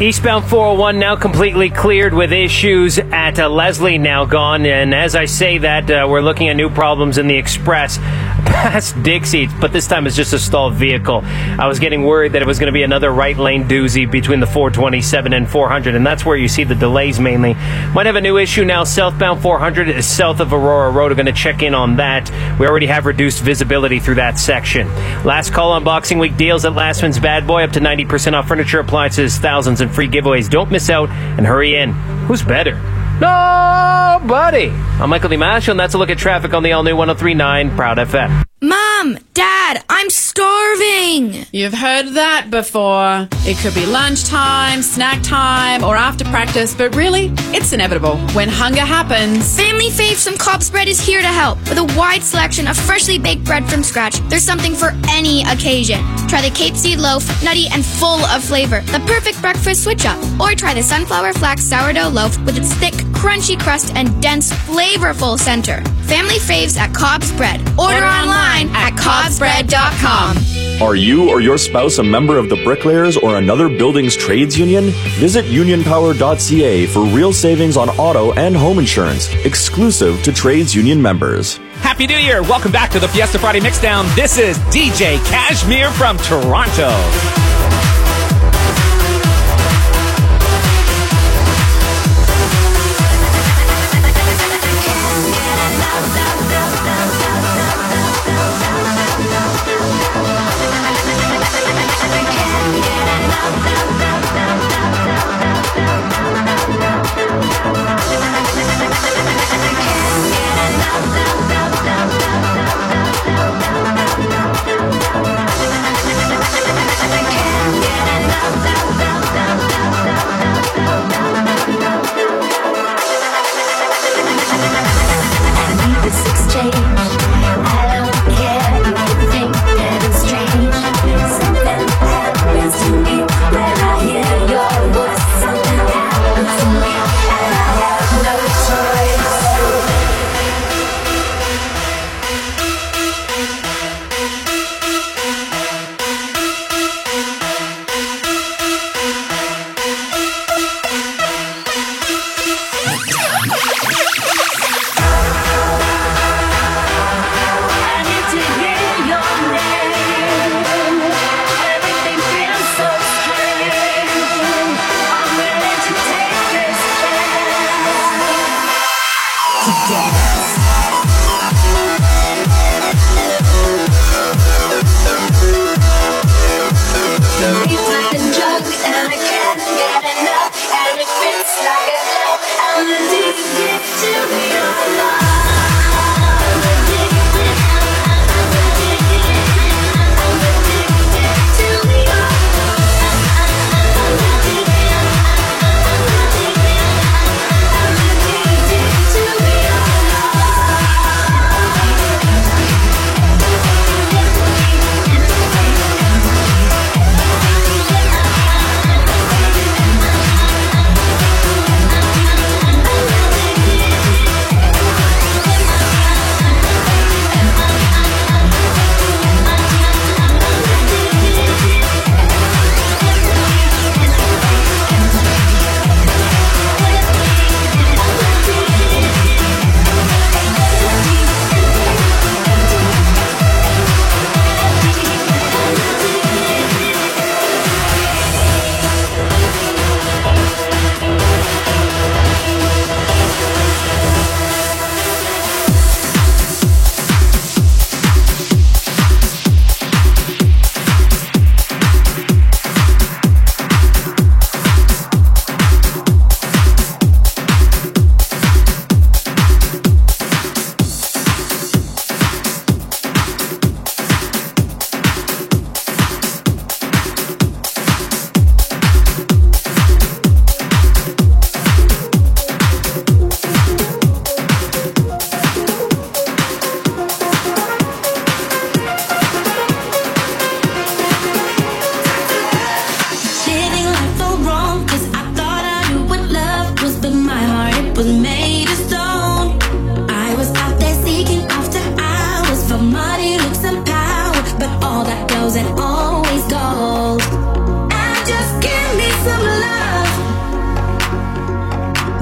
Eastbound 0.00 0.44
401 0.46 0.98
now 0.98 1.14
completely 1.14 1.70
cleared 1.70 2.14
with 2.14 2.32
issues 2.32 2.98
at 2.98 3.38
uh, 3.38 3.48
Leslie 3.48 3.96
now 3.96 4.24
gone. 4.24 4.66
And 4.66 4.92
as 4.92 5.14
I 5.14 5.26
say 5.26 5.58
that, 5.58 5.88
uh, 5.88 6.08
we're 6.10 6.20
looking 6.20 6.48
at 6.48 6.56
new 6.56 6.68
problems 6.68 7.16
in 7.16 7.28
the 7.28 7.36
express 7.36 7.98
past 8.44 9.00
Dixie, 9.04 9.46
but 9.60 9.72
this 9.72 9.86
time 9.86 10.08
it's 10.08 10.16
just 10.16 10.32
a 10.32 10.38
stalled 10.38 10.74
vehicle. 10.74 11.20
I 11.24 11.68
was 11.68 11.78
getting 11.78 12.02
worried 12.02 12.32
that 12.32 12.42
it 12.42 12.46
was 12.48 12.58
going 12.58 12.66
to 12.66 12.72
be 12.72 12.82
another 12.82 13.12
right 13.12 13.36
lane 13.36 13.68
doozy 13.68 14.10
between 14.10 14.40
the 14.40 14.46
427 14.46 15.32
and 15.32 15.48
400, 15.48 15.94
and 15.94 16.04
that's 16.04 16.24
where 16.24 16.36
you 16.36 16.48
see 16.48 16.64
the 16.64 16.74
delays 16.74 17.20
mainly. 17.20 17.54
Might 17.94 18.06
have 18.06 18.16
a 18.16 18.20
new 18.20 18.36
issue 18.36 18.64
now. 18.64 18.82
Southbound 18.82 19.42
400 19.42 19.88
is 19.88 20.06
south 20.06 20.40
of 20.40 20.52
Aurora 20.52 20.90
Road. 20.90 21.12
We're 21.12 21.14
going 21.14 21.26
to 21.26 21.32
check 21.32 21.62
in 21.62 21.72
on 21.72 21.96
that. 21.96 22.28
We 22.58 22.66
already 22.66 22.86
have 22.86 23.06
reduced 23.06 23.42
visibility 23.42 24.00
through 24.00 24.16
that 24.16 24.38
section. 24.38 24.88
Last 25.24 25.52
call 25.52 25.72
on 25.72 25.84
Boxing 25.84 26.18
Week 26.18 26.36
deals 26.36 26.64
at 26.64 26.74
Lastman's 26.74 27.18
Bad 27.18 27.46
Boy, 27.46 27.64
up 27.64 27.72
to 27.72 27.80
90% 27.80 28.34
off 28.34 28.46
furniture, 28.46 28.80
appliances, 28.80 29.38
thousands 29.38 29.80
and 29.80 29.92
free 29.92 30.08
giveaways. 30.08 30.48
Don't 30.48 30.70
miss 30.70 30.90
out 30.90 31.08
and 31.08 31.46
hurry 31.46 31.76
in. 31.76 31.92
Who's 32.26 32.42
better? 32.42 32.74
Nobody. 33.20 34.70
I'm 35.00 35.10
Michael 35.10 35.30
Dimash, 35.30 35.68
and 35.68 35.78
that's 35.78 35.94
a 35.94 35.98
look 35.98 36.10
at 36.10 36.18
traffic 36.18 36.54
on 36.54 36.62
the 36.62 36.72
all 36.72 36.82
new 36.82 36.96
1039 36.96 37.76
Proud 37.76 37.98
FM. 37.98 38.43
You've 41.54 41.72
heard 41.72 42.14
that 42.14 42.48
before. 42.50 43.28
It 43.46 43.56
could 43.58 43.76
be 43.76 43.86
lunchtime, 43.86 44.82
snack 44.82 45.22
time, 45.22 45.84
or 45.84 45.94
after 45.94 46.24
practice, 46.24 46.74
but 46.74 46.96
really, 46.96 47.32
it's 47.54 47.72
inevitable. 47.72 48.16
When 48.34 48.48
hunger 48.48 48.80
happens, 48.80 49.56
Family 49.56 49.86
Faves 49.86 50.26
from 50.26 50.36
Cobb's 50.36 50.68
Bread 50.68 50.88
is 50.88 50.98
here 50.98 51.20
to 51.20 51.28
help. 51.28 51.60
With 51.68 51.78
a 51.78 51.84
wide 51.96 52.24
selection 52.24 52.66
of 52.66 52.76
freshly 52.76 53.20
baked 53.20 53.44
bread 53.44 53.70
from 53.70 53.84
scratch, 53.84 54.16
there's 54.28 54.42
something 54.42 54.74
for 54.74 54.94
any 55.08 55.44
occasion. 55.44 56.00
Try 56.26 56.42
the 56.42 56.50
Cape 56.52 56.74
Seed 56.74 56.98
Loaf, 56.98 57.24
nutty 57.44 57.68
and 57.70 57.86
full 57.86 58.18
of 58.24 58.42
flavor, 58.42 58.80
the 58.90 58.98
perfect 59.06 59.40
breakfast 59.40 59.84
switch 59.84 60.06
up. 60.06 60.18
Or 60.40 60.56
try 60.56 60.74
the 60.74 60.82
Sunflower 60.82 61.34
Flax 61.34 61.62
Sourdough 61.62 62.08
Loaf 62.08 62.36
with 62.44 62.58
its 62.58 62.74
thick, 62.74 62.94
crunchy 63.14 63.56
crust 63.56 63.94
and 63.94 64.20
dense, 64.20 64.50
flavorful 64.66 65.38
center. 65.38 65.80
Family 66.02 66.38
Faves 66.38 66.76
at 66.76 66.92
Cobb's 66.92 67.30
Bread. 67.36 67.60
Order 67.78 68.04
online 68.04 68.70
at 68.74 68.94
cobbsbread.com. 68.94 70.63
Are 70.80 70.96
you 70.96 71.30
or 71.30 71.40
your 71.40 71.56
spouse 71.56 71.98
a 71.98 72.02
member 72.02 72.36
of 72.36 72.48
the 72.48 72.56
Bricklayers 72.64 73.16
or 73.16 73.36
another 73.36 73.68
building's 73.68 74.16
trades 74.16 74.58
union? 74.58 74.86
Visit 75.20 75.44
unionpower.ca 75.44 76.86
for 76.86 77.04
real 77.04 77.32
savings 77.32 77.76
on 77.76 77.90
auto 77.90 78.32
and 78.32 78.56
home 78.56 78.80
insurance, 78.80 79.32
exclusive 79.44 80.20
to 80.24 80.32
trades 80.32 80.74
union 80.74 81.00
members. 81.00 81.58
Happy 81.74 82.08
New 82.08 82.16
Year! 82.16 82.42
Welcome 82.42 82.72
back 82.72 82.90
to 82.90 82.98
the 82.98 83.06
Fiesta 83.06 83.38
Friday 83.38 83.60
Mixdown. 83.60 84.12
This 84.16 84.36
is 84.36 84.58
DJ 84.70 85.24
Cashmere 85.26 85.92
from 85.92 86.16
Toronto. 86.18 87.43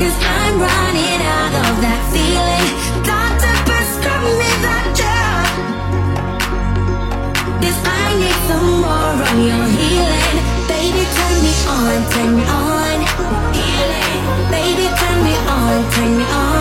Cause 0.03 0.19
I'm 0.19 0.59
running 0.59 1.23
out 1.39 1.55
of 1.63 1.75
that 1.79 2.03
feeling. 2.11 2.67
Me 4.39 4.51
that 4.67 4.87
I 7.87 8.07
need 8.19 8.39
some 8.51 8.83
more 8.83 9.15
your 9.47 9.67
healing. 9.79 10.39
Baby 10.67 11.07
turn 11.15 11.37
me 11.47 11.55
on, 11.71 11.99
turn 12.11 12.31
me 12.35 12.45
on. 12.51 12.99
Healing. 13.55 14.23
Baby 14.51 14.87
turn 14.99 15.19
me 15.23 15.35
on, 15.47 15.91
turn 15.95 16.19
me 16.19 16.25
on. 16.25 16.52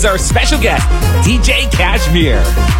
Is 0.00 0.06
our 0.06 0.16
special 0.16 0.58
guest, 0.58 0.88
DJ 1.28 1.70
Cashmere. 1.70 2.79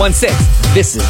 1016. 0.00 0.72
This 0.72 0.96
is 0.96 1.09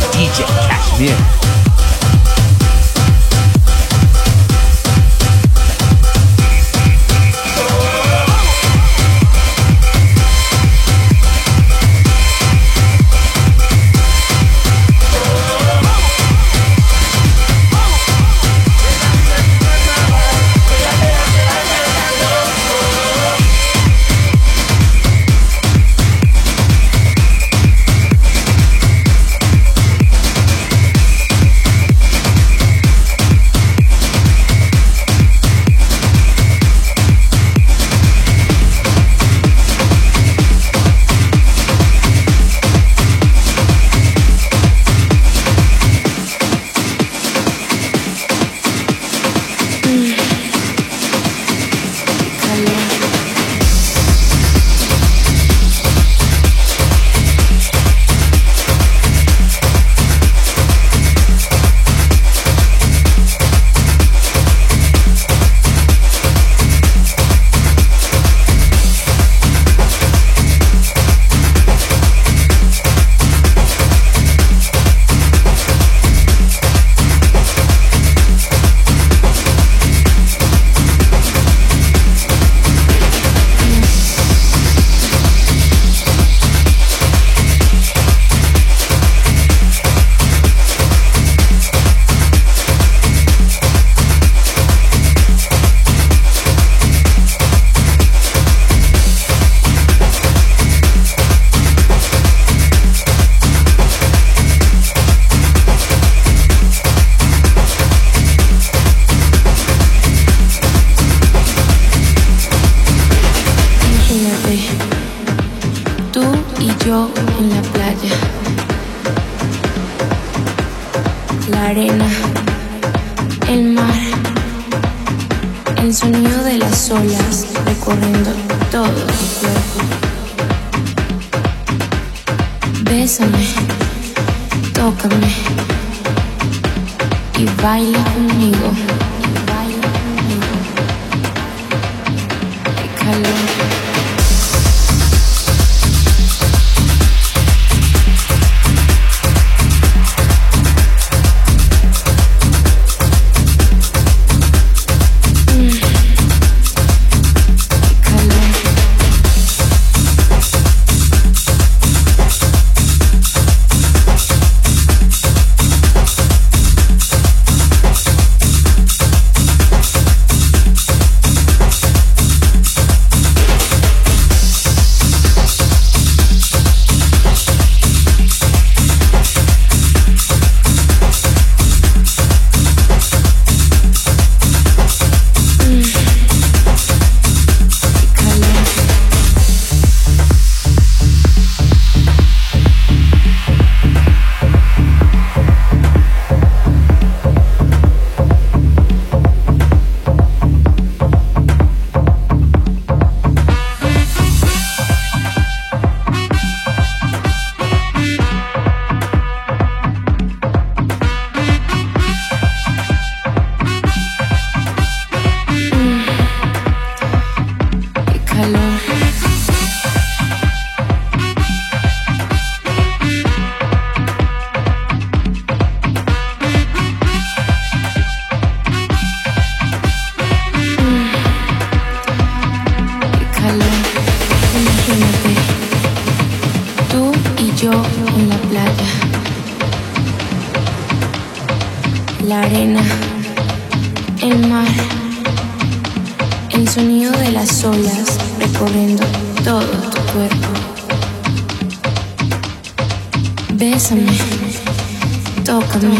tócame 255.44 255.98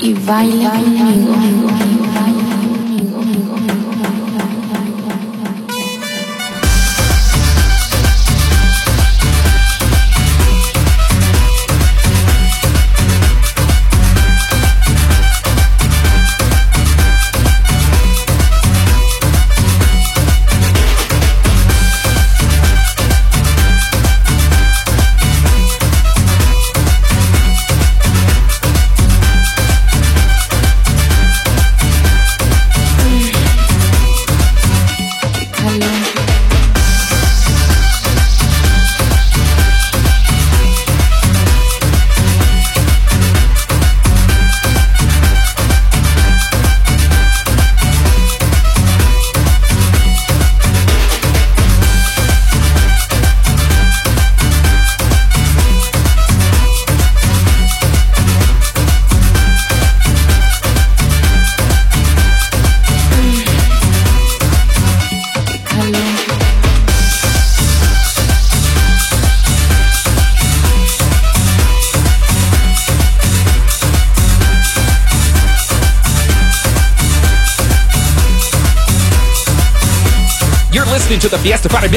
y 0.00 0.14
baila 0.14 0.70
conmigo. 0.70 2.45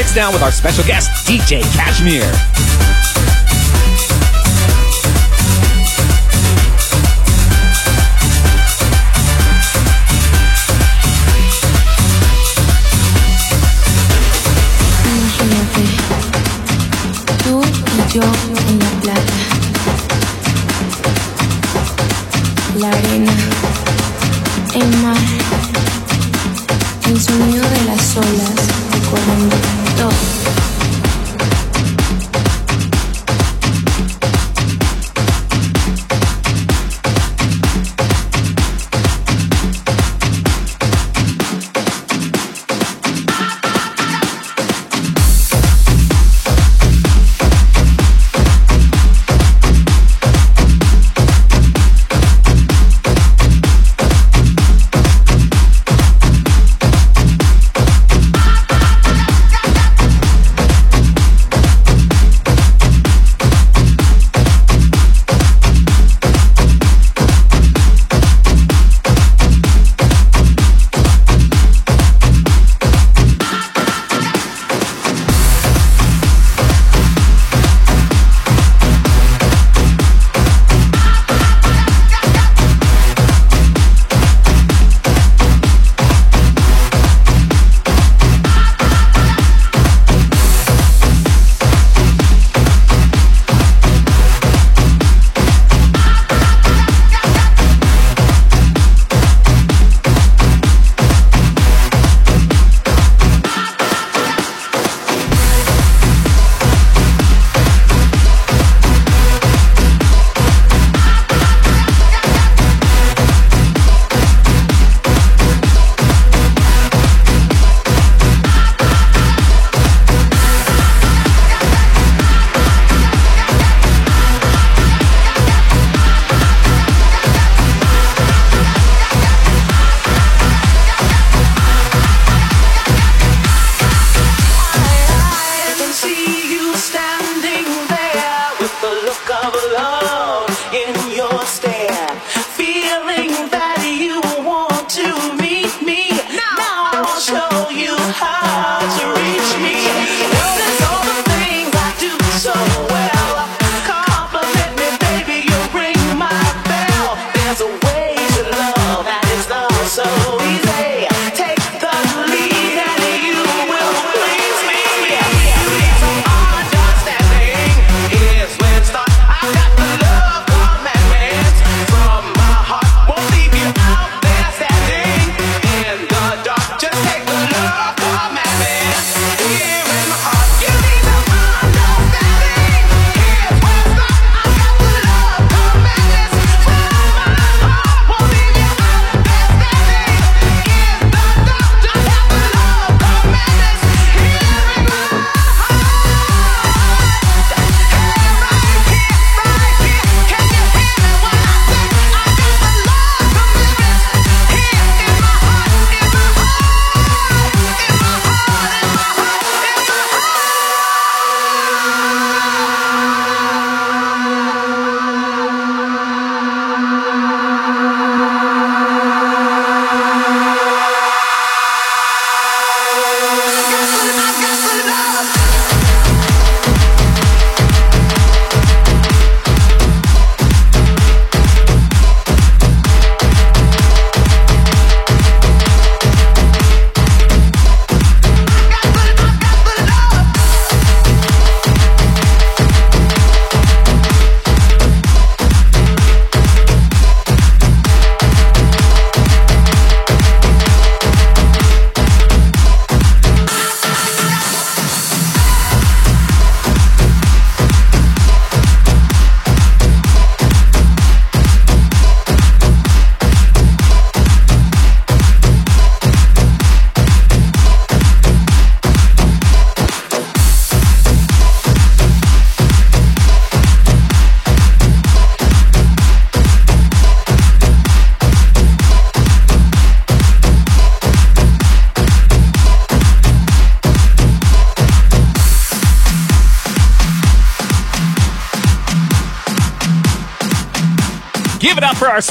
Friday 0.00 0.10
Mix 0.10 0.14
Down 0.14 0.32
with 0.32 0.42
our 0.42 0.50
special 0.50 0.84
guest, 0.84 1.10
DJ 1.26 1.62
Cashmere. 1.74 2.89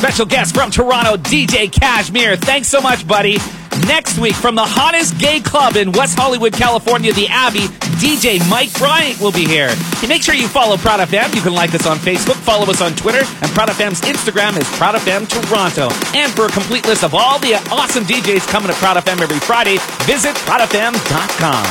Special 0.10 0.26
guest 0.26 0.56
from 0.56 0.72
Toronto, 0.72 1.18
DJ 1.18 1.72
Cashmere. 1.72 2.36
Thanks 2.36 2.68
so 2.68 2.82
much, 2.82 3.08
buddy. 3.08 3.38
Next 3.86 4.18
week, 4.18 4.34
from 4.34 4.56
the 4.56 4.66
hottest 4.66 5.20
gay 5.20 5.40
club 5.40 5.76
in 5.76 5.92
West 5.92 6.18
Hollywood, 6.18 6.52
California, 6.52 7.14
the 7.14 7.28
Abbey, 7.28 7.70
DJ 8.02 8.42
Mike 8.50 8.74
Bryant 8.74 9.22
will 9.22 9.32
be 9.32 9.46
here. 9.46 9.70
Make 10.08 10.24
sure 10.24 10.34
you 10.34 10.48
follow 10.48 10.78
Proud 10.78 11.00
FM. 11.08 11.36
You 11.36 11.42
can 11.42 11.54
like 11.54 11.76
us 11.76 11.86
on 11.86 11.98
Facebook, 11.98 12.42
follow 12.42 12.66
us 12.66 12.82
on 12.82 12.96
Twitter, 12.96 13.20
and 13.20 13.52
Proud 13.52 13.70
FM's 13.70 14.02
Instagram 14.02 14.58
is 14.58 14.68
Proud 14.78 14.96
FM 14.96 15.30
Toronto. 15.30 15.90
And 16.18 16.34
for 16.34 16.48
a 16.48 16.50
complete 16.50 16.88
list 16.88 17.04
of 17.04 17.14
all 17.14 17.38
the 17.38 17.54
awesome 17.70 18.04
DJs 18.04 18.48
coming 18.48 18.70
to 18.70 18.76
Proud 18.82 18.98
FM 18.98 19.22
every 19.22 19.40
Friday, 19.40 19.78
visit 20.10 20.34
proudfm.com. 20.50 21.66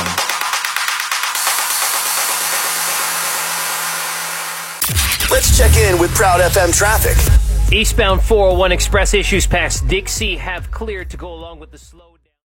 Let's 5.29 5.57
check 5.57 5.75
in 5.75 5.99
with 5.99 6.15
Proud 6.15 6.39
FM 6.39 6.73
traffic. 6.73 7.38
Eastbound 7.71 8.19
401 8.23 8.71
express 8.71 9.13
issues 9.13 9.45
past 9.45 9.87
Dixie 9.87 10.35
have 10.37 10.71
cleared 10.71 11.11
to 11.11 11.17
go 11.17 11.31